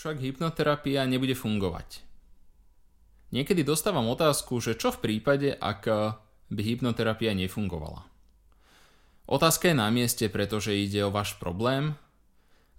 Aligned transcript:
Čo 0.00 0.16
ak 0.16 0.24
hypnoterapia 0.24 1.04
nebude 1.04 1.36
fungovať? 1.36 2.00
Niekedy 3.36 3.60
dostávam 3.60 4.08
otázku, 4.08 4.56
že 4.56 4.72
čo 4.72 4.96
v 4.96 5.04
prípade, 5.04 5.52
ak 5.52 5.84
by 6.48 6.62
hypnoterapia 6.64 7.36
nefungovala. 7.36 8.08
Otázka 9.28 9.68
je 9.68 9.76
na 9.76 9.92
mieste, 9.92 10.24
pretože 10.32 10.72
ide 10.72 11.04
o 11.04 11.12
váš 11.12 11.36
problém, 11.36 12.00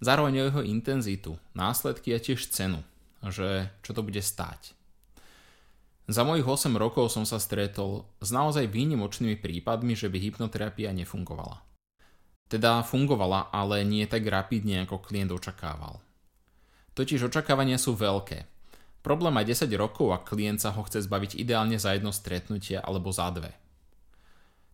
zároveň 0.01 0.33
o 0.33 0.45
jeho 0.49 0.61
intenzitu, 0.65 1.37
následky 1.53 2.09
a 2.09 2.17
tiež 2.17 2.41
cenu, 2.49 2.81
že 3.21 3.69
čo 3.85 3.93
to 3.93 4.01
bude 4.01 4.17
stáť. 4.17 4.73
Za 6.09 6.25
mojich 6.25 6.49
8 6.49 6.73
rokov 6.73 7.13
som 7.13 7.29
sa 7.29 7.37
stretol 7.37 8.09
s 8.17 8.33
naozaj 8.33 8.65
výnimočnými 8.65 9.37
prípadmi, 9.37 9.93
že 9.93 10.09
by 10.09 10.17
hypnoterapia 10.17 10.89
nefungovala. 10.89 11.61
Teda 12.49 12.81
fungovala, 12.81 13.53
ale 13.53 13.85
nie 13.85 14.09
tak 14.09 14.25
rapidne, 14.25 14.89
ako 14.89 15.05
klient 15.05 15.29
očakával. 15.29 16.01
Totiž 16.93 17.31
očakávania 17.31 17.79
sú 17.79 17.95
veľké. 17.95 18.47
Problém 19.01 19.33
má 19.33 19.41
10 19.41 19.65
rokov 19.79 20.13
a 20.13 20.21
klient 20.21 20.61
sa 20.61 20.75
ho 20.75 20.85
chce 20.85 21.07
zbaviť 21.09 21.39
ideálne 21.41 21.81
za 21.81 21.97
jedno 21.97 22.13
stretnutie 22.13 22.77
alebo 22.77 23.09
za 23.09 23.31
dve. 23.33 23.55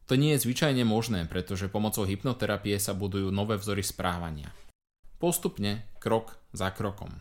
To 0.07 0.15
nie 0.15 0.35
je 0.35 0.43
zvyčajne 0.47 0.83
možné, 0.87 1.27
pretože 1.27 1.71
pomocou 1.71 2.07
hypnoterapie 2.07 2.79
sa 2.79 2.95
budujú 2.95 3.27
nové 3.31 3.59
vzory 3.59 3.83
správania. 3.83 4.51
Postupne, 5.19 5.87
krok 5.99 6.35
za 6.55 6.71
krokom. 6.71 7.11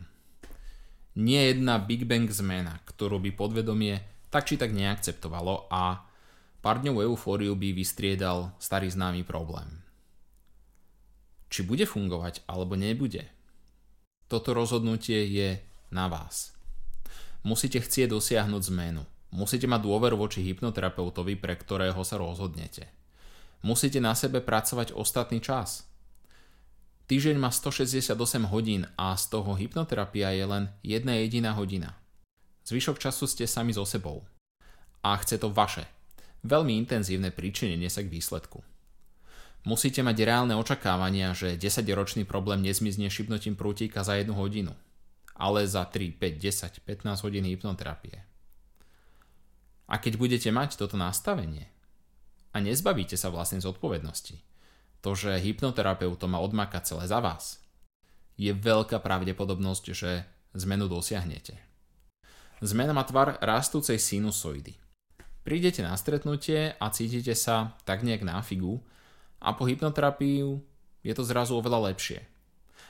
Nie 1.17 1.51
jedna 1.51 1.81
Big 1.81 2.05
Bang 2.05 2.29
zmena, 2.29 2.79
ktorú 2.85 3.19
by 3.19 3.31
podvedomie 3.33 3.99
tak 4.29 4.45
či 4.47 4.59
tak 4.59 4.75
neakceptovalo 4.75 5.71
a 5.71 6.03
pár 6.59 6.83
eufóriu 6.83 7.55
by 7.55 7.71
vystriedal 7.71 8.51
starý 8.59 8.91
známy 8.91 9.23
problém. 9.23 9.83
Či 11.47 11.63
bude 11.63 11.87
fungovať 11.87 12.43
alebo 12.43 12.75
nebude? 12.75 13.23
Toto 14.27 14.51
rozhodnutie 14.51 15.23
je 15.31 15.63
na 15.87 16.11
vás. 16.11 16.51
Musíte 17.47 17.79
chcieť 17.79 18.11
dosiahnuť 18.11 18.61
zmenu. 18.75 19.07
Musíte 19.31 19.67
mať 19.71 19.87
dôveru 19.87 20.19
voči 20.19 20.43
hypnoterapeutovi, 20.43 21.39
pre 21.39 21.55
ktorého 21.55 21.99
sa 22.03 22.19
rozhodnete. 22.19 22.91
Musíte 23.63 24.03
na 24.03 24.11
sebe 24.15 24.43
pracovať 24.43 24.91
ostatný 24.91 25.39
čas. 25.39 25.87
Týždeň 27.07 27.39
má 27.39 27.47
168 27.55 28.19
hodín 28.51 28.83
a 28.99 29.15
z 29.15 29.23
toho 29.31 29.55
hypnoterapia 29.55 30.35
je 30.35 30.43
len 30.43 30.63
jedna 30.83 31.15
jediná 31.15 31.55
hodina. 31.55 31.95
Zvyšok 32.67 32.99
času 32.99 33.31
ste 33.31 33.47
sami 33.47 33.71
so 33.71 33.87
sebou. 33.87 34.27
A 35.07 35.15
chce 35.23 35.39
to 35.39 35.47
vaše, 35.47 35.87
veľmi 36.43 36.75
intenzívne 36.75 37.31
príčinenie 37.31 37.87
sa 37.87 38.03
k 38.03 38.11
výsledku. 38.11 38.59
Musíte 39.65 40.05
mať 40.05 40.17
reálne 40.23 40.53
očakávania, 40.53 41.33
že 41.33 41.57
10-ročný 41.57 42.23
problém 42.27 42.61
nezmizne 42.61 43.09
šipnutím 43.09 43.57
prútika 43.57 44.05
za 44.05 44.19
jednu 44.19 44.37
hodinu, 44.37 44.75
ale 45.33 45.65
za 45.65 45.85
3, 45.85 46.17
5, 46.17 46.37
10, 46.37 46.85
15 46.85 47.25
hodín 47.25 47.45
hypnoterapie. 47.47 48.27
A 49.87 49.95
keď 49.97 50.19
budete 50.19 50.49
mať 50.51 50.75
toto 50.75 50.99
nastavenie 50.99 51.71
a 52.51 52.59
nezbavíte 52.59 53.15
sa 53.15 53.31
vlastnej 53.31 53.63
zodpovednosti, 53.63 54.39
to, 54.99 55.09
že 55.15 55.39
hypnoterapeut 55.39 56.19
to 56.19 56.27
má 56.27 56.43
odmakať 56.43 56.83
celé 56.95 57.07
za 57.07 57.23
vás, 57.23 57.63
je 58.35 58.51
veľká 58.51 58.99
pravdepodobnosť, 58.99 59.85
že 59.95 60.27
zmenu 60.53 60.91
dosiahnete. 60.91 61.57
Zmena 62.59 62.93
má 62.93 63.05
tvar 63.05 63.37
rastúcej 63.39 64.01
sinusoidy. 64.01 64.73
Prídete 65.45 65.85
na 65.85 65.95
stretnutie 65.95 66.75
a 66.75 66.85
cítite 66.89 67.37
sa 67.37 67.77
tak 67.87 68.03
nejak 68.03 68.25
na 68.25 68.41
figu 68.43 68.83
a 69.37 69.53
po 69.53 69.69
hypnoterapiu 69.69 70.61
je 71.05 71.13
to 71.13 71.23
zrazu 71.23 71.55
oveľa 71.55 71.93
lepšie. 71.93 72.25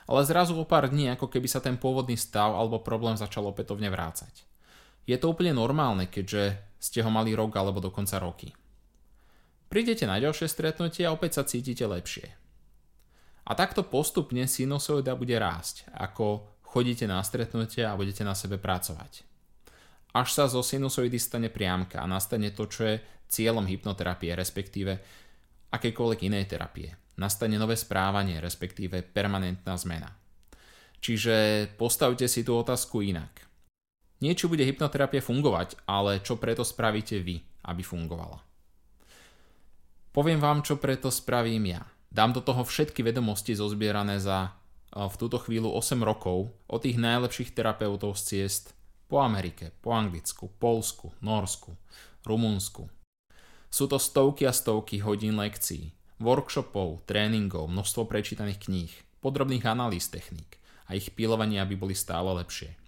Ale 0.07 0.23
zrazu 0.23 0.55
o 0.55 0.63
pár 0.63 0.87
dní, 0.87 1.11
ako 1.11 1.27
keby 1.27 1.51
sa 1.51 1.59
ten 1.59 1.75
pôvodný 1.75 2.15
stav 2.15 2.55
alebo 2.55 2.79
problém 2.79 3.19
začal 3.19 3.43
opätovne 3.51 3.91
vrácať. 3.91 4.47
Je 5.03 5.15
to 5.19 5.31
úplne 5.31 5.55
normálne, 5.55 6.07
keďže 6.07 6.59
ste 6.79 7.03
ho 7.03 7.11
mali 7.11 7.35
rok 7.35 7.55
alebo 7.59 7.83
dokonca 7.83 8.19
roky. 8.19 8.55
Prídete 9.67 10.07
na 10.07 10.15
ďalšie 10.15 10.47
stretnutie 10.47 11.03
a 11.03 11.11
opäť 11.11 11.39
sa 11.39 11.43
cítite 11.43 11.83
lepšie. 11.83 12.27
A 13.47 13.51
takto 13.55 13.83
postupne 13.83 14.47
sinusoida 14.47 15.15
bude 15.15 15.35
rásť, 15.35 15.87
ako 15.91 16.47
chodíte 16.63 17.07
na 17.07 17.19
stretnutie 17.23 17.83
a 17.83 17.95
budete 17.95 18.23
na 18.23 18.35
sebe 18.35 18.59
pracovať. 18.59 19.23
Až 20.15 20.27
sa 20.31 20.43
zo 20.47 20.63
sinusoidy 20.63 21.19
stane 21.19 21.51
priamka 21.51 21.99
a 21.99 22.07
nastane 22.07 22.51
to, 22.51 22.67
čo 22.67 22.81
je 22.87 22.95
cieľom 23.27 23.67
hypnoterapie, 23.67 24.31
respektíve 24.35 24.99
akejkoľvek 25.73 26.19
inej 26.27 26.45
terapie. 26.51 26.95
Nastane 27.17 27.57
nové 27.57 27.73
správanie, 27.73 28.37
respektíve 28.37 29.01
permanentná 29.01 29.73
zmena. 29.73 30.13
Čiže 31.01 31.67
postavte 31.77 32.25
si 32.29 32.45
tú 32.45 32.57
otázku 32.57 33.01
inak. 33.01 33.45
Niečo 34.21 34.49
bude 34.49 34.65
hypnoterapia 34.65 35.21
fungovať, 35.21 35.85
ale 35.85 36.25
čo 36.25 36.41
preto 36.41 36.65
spravíte 36.65 37.21
vy, 37.21 37.37
aby 37.69 37.81
fungovala? 37.85 38.41
Poviem 40.09 40.41
vám, 40.41 40.65
čo 40.65 40.81
preto 40.81 41.13
spravím 41.13 41.77
ja. 41.77 41.85
Dám 42.09 42.33
do 42.33 42.41
toho 42.41 42.65
všetky 42.65 43.05
vedomosti 43.05 43.53
zozbierané 43.53 44.17
za 44.17 44.57
v 44.89 45.15
túto 45.19 45.37
chvíľu 45.37 45.69
8 45.77 46.01
rokov 46.01 46.49
od 46.65 46.79
tých 46.81 46.97
najlepších 46.97 47.53
terapeutov 47.53 48.17
z 48.17 48.21
ciest 48.25 48.73
po 49.05 49.21
Amerike, 49.21 49.69
po 49.83 49.93
Anglicku, 49.93 50.49
Polsku, 50.57 51.13
Norsku, 51.21 51.77
Rumunsku. 52.25 52.89
Sú 53.67 53.85
to 53.91 53.99
stovky 53.99 54.47
a 54.47 54.53
stovky 54.55 55.03
hodín 55.03 55.35
lekcií, 55.37 55.91
workshopov, 56.23 57.03
tréningov, 57.05 57.67
množstvo 57.67 58.07
prečítaných 58.07 58.59
kníh, 58.67 58.91
podrobných 59.19 59.67
analýz 59.67 60.07
techník 60.07 60.59
a 60.87 60.95
ich 60.95 61.11
pilovanie, 61.11 61.59
aby 61.59 61.75
boli 61.75 61.93
stále 61.93 62.31
lepšie 62.37 62.87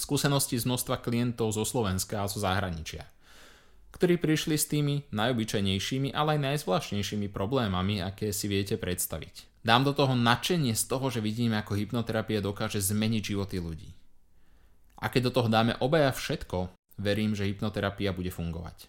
skúsenosti 0.00 0.56
z 0.56 0.64
množstva 0.64 1.04
klientov 1.04 1.52
zo 1.52 1.68
Slovenska 1.68 2.24
a 2.24 2.30
zo 2.30 2.40
zahraničia, 2.40 3.04
ktorí 3.92 4.16
prišli 4.16 4.56
s 4.56 4.64
tými 4.64 5.04
najobyčajnejšími, 5.12 6.16
ale 6.16 6.40
aj 6.40 6.64
najzvláštnejšími 6.64 7.28
problémami, 7.28 8.00
aké 8.00 8.32
si 8.32 8.48
viete 8.48 8.80
predstaviť. 8.80 9.60
Dám 9.60 9.84
do 9.84 9.92
toho 9.92 10.16
nadšenie 10.16 10.72
z 10.72 10.84
toho, 10.88 11.12
že 11.12 11.20
vidíme, 11.20 11.60
ako 11.60 11.76
hypnoterapia 11.76 12.40
dokáže 12.40 12.80
zmeniť 12.80 13.22
životy 13.36 13.60
ľudí. 13.60 13.90
A 15.00 15.12
keď 15.12 15.28
do 15.28 15.34
toho 15.36 15.48
dáme 15.52 15.76
obaja 15.84 16.12
všetko, 16.16 16.72
verím, 16.96 17.36
že 17.36 17.44
hypnoterapia 17.44 18.16
bude 18.16 18.32
fungovať. 18.32 18.88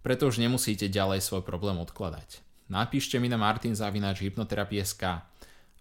Preto 0.00 0.28
už 0.28 0.40
nemusíte 0.40 0.88
ďalej 0.88 1.20
svoj 1.20 1.44
problém 1.44 1.76
odkladať. 1.80 2.40
Napíšte 2.70 3.18
mi 3.20 3.26
na 3.26 3.36
martinzavinač.hypnoterapie.sk 3.36 5.02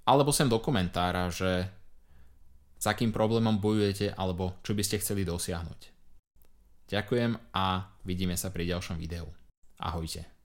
alebo 0.10 0.34
sem 0.34 0.50
do 0.50 0.58
komentára, 0.58 1.30
že 1.30 1.70
s 2.80 2.86
akým 2.88 3.14
problémom 3.14 3.62
bojujete 3.62 4.16
alebo 4.18 4.58
čo 4.66 4.74
by 4.74 4.82
ste 4.82 4.98
chceli 5.04 5.28
dosiahnuť. 5.28 5.80
Ďakujem 6.90 7.38
a 7.54 7.94
vidíme 8.02 8.34
sa 8.34 8.50
pri 8.50 8.66
ďalšom 8.66 8.98
videu. 8.98 9.30
Ahojte. 9.78 10.39